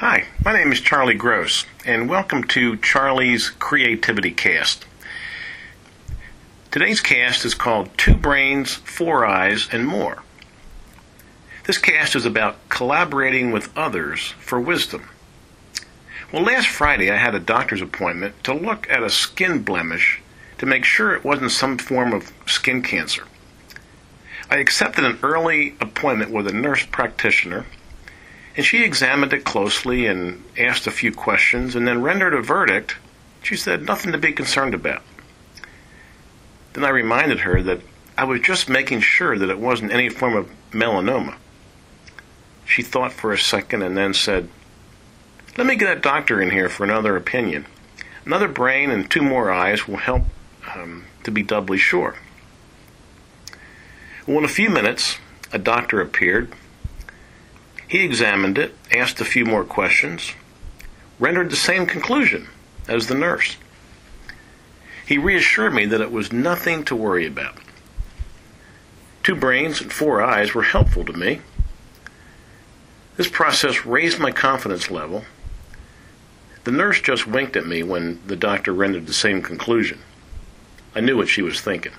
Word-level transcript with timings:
Hi, 0.00 0.26
my 0.44 0.52
name 0.52 0.72
is 0.72 0.82
Charlie 0.82 1.14
Gross, 1.14 1.64
and 1.86 2.06
welcome 2.06 2.44
to 2.48 2.76
Charlie's 2.76 3.48
Creativity 3.48 4.30
Cast. 4.30 4.84
Today's 6.70 7.00
cast 7.00 7.46
is 7.46 7.54
called 7.54 7.96
Two 7.96 8.14
Brains, 8.14 8.74
Four 8.74 9.24
Eyes, 9.24 9.70
and 9.72 9.86
More. 9.86 10.22
This 11.64 11.78
cast 11.78 12.14
is 12.14 12.26
about 12.26 12.58
collaborating 12.68 13.52
with 13.52 13.74
others 13.74 14.34
for 14.38 14.60
wisdom. 14.60 15.08
Well, 16.30 16.42
last 16.42 16.68
Friday 16.68 17.10
I 17.10 17.16
had 17.16 17.34
a 17.34 17.40
doctor's 17.40 17.80
appointment 17.80 18.44
to 18.44 18.52
look 18.52 18.86
at 18.90 19.02
a 19.02 19.08
skin 19.08 19.62
blemish 19.62 20.20
to 20.58 20.66
make 20.66 20.84
sure 20.84 21.14
it 21.14 21.24
wasn't 21.24 21.52
some 21.52 21.78
form 21.78 22.12
of 22.12 22.34
skin 22.44 22.82
cancer. 22.82 23.24
I 24.50 24.58
accepted 24.58 25.04
an 25.04 25.18
early 25.22 25.74
appointment 25.80 26.32
with 26.32 26.46
a 26.46 26.52
nurse 26.52 26.84
practitioner 26.84 27.64
and 28.56 28.64
she 28.64 28.84
examined 28.84 29.32
it 29.34 29.44
closely 29.44 30.06
and 30.06 30.42
asked 30.58 30.86
a 30.86 30.90
few 30.90 31.12
questions 31.12 31.76
and 31.76 31.86
then 31.86 32.02
rendered 32.02 32.32
a 32.32 32.40
verdict. 32.40 32.96
She 33.42 33.54
said, 33.54 33.84
nothing 33.84 34.12
to 34.12 34.18
be 34.18 34.32
concerned 34.32 34.74
about. 34.74 35.02
Then 36.72 36.84
I 36.84 36.88
reminded 36.88 37.40
her 37.40 37.62
that 37.62 37.80
I 38.16 38.24
was 38.24 38.40
just 38.40 38.68
making 38.68 39.00
sure 39.00 39.38
that 39.38 39.50
it 39.50 39.58
wasn't 39.58 39.92
any 39.92 40.08
form 40.08 40.34
of 40.34 40.50
melanoma. 40.70 41.36
She 42.64 42.82
thought 42.82 43.12
for 43.12 43.32
a 43.32 43.38
second 43.38 43.82
and 43.82 43.96
then 43.96 44.14
said, 44.14 44.48
Let 45.56 45.66
me 45.66 45.76
get 45.76 45.96
a 45.96 46.00
doctor 46.00 46.40
in 46.40 46.50
here 46.50 46.68
for 46.68 46.84
another 46.84 47.16
opinion. 47.16 47.66
Another 48.24 48.48
brain 48.48 48.90
and 48.90 49.08
two 49.08 49.22
more 49.22 49.52
eyes 49.52 49.86
will 49.86 49.98
help 49.98 50.22
um, 50.74 51.04
to 51.24 51.30
be 51.30 51.42
doubly 51.42 51.78
sure. 51.78 52.16
Well, 54.26 54.38
in 54.38 54.44
a 54.44 54.48
few 54.48 54.70
minutes, 54.70 55.18
a 55.52 55.58
doctor 55.58 56.00
appeared 56.00 56.52
he 57.88 58.04
examined 58.04 58.58
it, 58.58 58.74
asked 58.92 59.20
a 59.20 59.24
few 59.24 59.44
more 59.44 59.64
questions, 59.64 60.32
rendered 61.18 61.50
the 61.50 61.56
same 61.56 61.86
conclusion 61.86 62.48
as 62.88 63.06
the 63.06 63.14
nurse. 63.14 63.56
He 65.06 65.18
reassured 65.18 65.72
me 65.72 65.86
that 65.86 66.00
it 66.00 66.10
was 66.10 66.32
nothing 66.32 66.84
to 66.86 66.96
worry 66.96 67.26
about. 67.26 67.58
Two 69.22 69.36
brains 69.36 69.80
and 69.80 69.92
four 69.92 70.22
eyes 70.22 70.54
were 70.54 70.62
helpful 70.62 71.04
to 71.04 71.12
me. 71.12 71.40
This 73.16 73.28
process 73.28 73.86
raised 73.86 74.18
my 74.18 74.30
confidence 74.30 74.90
level. 74.90 75.24
The 76.64 76.72
nurse 76.72 77.00
just 77.00 77.26
winked 77.26 77.56
at 77.56 77.66
me 77.66 77.82
when 77.84 78.20
the 78.26 78.36
doctor 78.36 78.72
rendered 78.72 79.06
the 79.06 79.14
same 79.14 79.42
conclusion. 79.42 80.00
I 80.94 81.00
knew 81.00 81.16
what 81.16 81.28
she 81.28 81.42
was 81.42 81.60
thinking. 81.60 81.92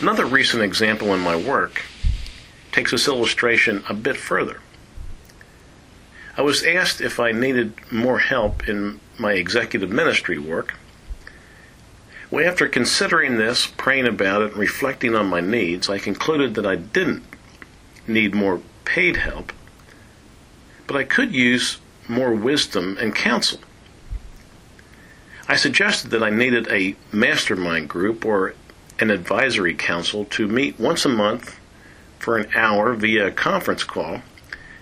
Another 0.00 0.26
recent 0.26 0.62
example 0.62 1.14
in 1.14 1.20
my 1.20 1.36
work 1.36 1.82
takes 2.72 2.90
this 2.90 3.08
illustration 3.08 3.84
a 3.88 3.94
bit 3.94 4.16
further. 4.16 4.60
I 6.36 6.42
was 6.42 6.64
asked 6.64 7.00
if 7.00 7.20
I 7.20 7.32
needed 7.32 7.74
more 7.92 8.20
help 8.20 8.68
in 8.68 9.00
my 9.18 9.32
executive 9.32 9.90
ministry 9.90 10.38
work. 10.38 10.74
Well, 12.30 12.48
after 12.48 12.68
considering 12.68 13.36
this, 13.36 13.66
praying 13.66 14.06
about 14.06 14.42
it, 14.42 14.52
and 14.52 14.56
reflecting 14.56 15.14
on 15.14 15.26
my 15.26 15.40
needs, 15.40 15.90
I 15.90 15.98
concluded 15.98 16.54
that 16.54 16.64
I 16.64 16.76
didn't 16.76 17.24
need 18.06 18.34
more 18.34 18.62
paid 18.84 19.16
help, 19.16 19.52
but 20.86 20.96
I 20.96 21.04
could 21.04 21.34
use 21.34 21.78
more 22.08 22.32
wisdom 22.32 22.96
and 23.00 23.14
counsel. 23.14 23.60
I 25.48 25.56
suggested 25.56 26.10
that 26.12 26.22
I 26.22 26.30
needed 26.30 26.68
a 26.68 26.96
mastermind 27.12 27.88
group 27.88 28.24
or 28.24 28.54
an 28.98 29.10
advisory 29.10 29.74
council 29.74 30.24
to 30.26 30.46
meet 30.46 30.78
once 30.78 31.04
a 31.04 31.08
month 31.08 31.59
for 32.20 32.36
an 32.36 32.48
hour 32.54 32.94
via 32.94 33.26
a 33.26 33.32
conference 33.32 33.82
call 33.82 34.22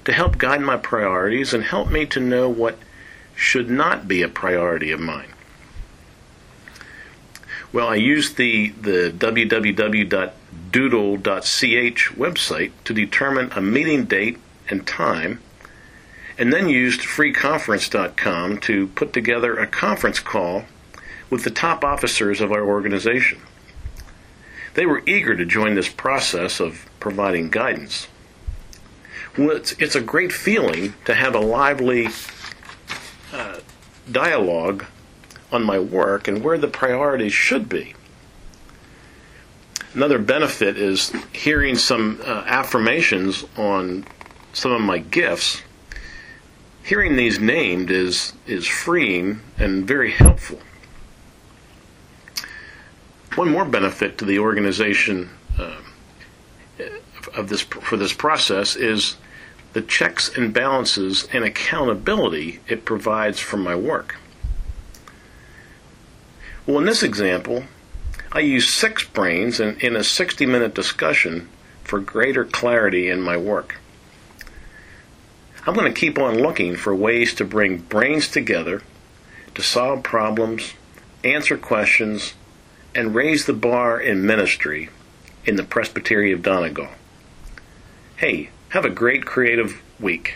to 0.05 0.12
help 0.12 0.36
guide 0.36 0.61
my 0.61 0.77
priorities 0.77 1.55
and 1.55 1.64
help 1.64 1.91
me 1.91 2.05
to 2.06 2.20
know 2.20 2.48
what 2.48 2.78
should 3.34 3.70
not 3.70 4.06
be 4.06 4.20
a 4.20 4.28
priority 4.28 4.91
of 4.91 5.00
mine. 5.00 5.29
Well, 7.73 7.89
I 7.89 7.95
used 7.96 8.36
the, 8.36 8.70
the 8.70 9.13
www.doodle.ch 9.17 10.23
website 12.17 12.73
to 12.85 12.95
determine 12.95 13.52
a 13.52 13.61
meeting 13.61 14.05
date 14.07 14.39
and 14.68 14.86
time, 14.86 15.40
and 16.39 16.52
then 16.52 16.68
used 16.68 17.01
freeconference.com 17.02 18.58
to 18.61 18.86
put 18.89 19.13
together 19.13 19.57
a 19.58 19.67
conference 19.67 20.18
call 20.18 20.64
with 21.30 21.45
the 21.45 21.51
top 21.51 21.84
officers 21.84 22.40
of 22.40 22.51
our 22.51 22.64
organization. 22.67 23.40
They 24.78 24.86
were 24.86 25.02
eager 25.06 25.34
to 25.34 25.44
join 25.44 25.74
this 25.74 25.89
process 25.89 26.61
of 26.61 26.89
providing 27.00 27.50
guidance. 27.50 28.06
Well, 29.36 29.50
it's, 29.50 29.72
it's 29.72 29.96
a 29.96 30.00
great 30.00 30.30
feeling 30.30 30.94
to 31.05 31.16
have 31.16 31.34
a 31.34 31.40
lively 31.40 32.06
uh, 33.33 33.58
dialogue 34.08 34.84
on 35.50 35.64
my 35.64 35.80
work 35.80 36.28
and 36.28 36.44
where 36.44 36.58
the 36.58 36.68
priorities 36.68 37.33
should 37.33 37.68
be. 37.68 37.94
Another 39.94 40.20
benefit 40.20 40.77
is 40.77 41.12
hearing 41.33 41.74
some 41.74 42.20
uh, 42.24 42.45
affirmations 42.46 43.45
on 43.56 44.06
some 44.52 44.70
of 44.70 44.80
my 44.80 44.98
gifts. 44.98 45.60
Hearing 46.84 47.16
these 47.16 47.40
named 47.40 47.90
is, 47.90 48.33
is 48.46 48.64
freeing 48.64 49.40
and 49.58 49.89
very 49.89 50.12
helpful. 50.12 50.60
One 53.39 53.51
more 53.51 53.65
benefit 53.65 54.19
to 54.19 54.25
the 54.25 54.41
organization 54.41 55.31
uh, 55.57 55.77
of 57.37 57.49
this 57.49 57.61
for 57.61 57.97
this 57.97 58.13
process 58.13 58.75
is 58.75 59.15
the 59.75 59.81
checks 59.81 60.37
and 60.37 60.53
balances 60.53 61.29
and 61.33 61.45
accountability 61.45 62.59
it 62.67 62.85
provides 62.85 63.39
for 63.39 63.57
my 63.57 63.77
work. 63.77 64.17
Well, 66.67 66.79
in 66.79 66.85
this 66.85 67.05
example, 67.05 67.63
I 68.33 68.41
use 68.41 68.69
six 68.69 69.05
brains 69.05 69.61
in, 69.61 69.79
in 69.79 69.95
a 69.95 70.03
60 70.03 70.45
minute 70.45 70.75
discussion 70.75 71.49
for 71.85 72.01
greater 72.01 72.45
clarity 72.45 73.09
in 73.09 73.20
my 73.20 73.37
work. 73.37 73.77
I'm 75.65 75.75
going 75.75 75.95
to 75.95 76.01
keep 76.01 76.19
on 76.19 76.41
looking 76.41 76.75
for 76.75 76.93
ways 76.93 77.35
to 77.35 77.45
bring 77.45 77.79
brains 77.83 78.27
together 78.27 78.83
to 79.55 79.63
solve 79.63 80.03
problems, 80.03 80.75
answer 81.23 81.57
questions, 81.57 82.35
and 82.98 83.14
raise 83.14 83.47
the 83.47 83.53
bar 83.53 84.01
in 84.01 84.27
ministry 84.27 84.89
in 85.45 85.55
the 85.55 85.63
Presbytery 85.63 86.33
of 86.33 86.42
Donegal. 86.42 86.89
Hey, 88.17 88.51
have 88.70 88.85
a 88.85 88.91
great 88.91 89.25
creative 89.25 89.81
week. 90.01 90.35